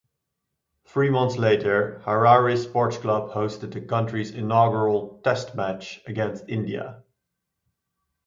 Three 0.87 1.11
months 1.11 1.37
later, 1.37 2.01
Harare 2.07 2.57
Sports 2.57 2.97
Club 2.97 3.29
hosted 3.35 3.71
the 3.71 3.81
country's 3.81 4.31
inaugural 4.31 5.21
Test 5.23 5.53
match, 5.53 6.01
against 6.07 6.43
India. 6.47 7.03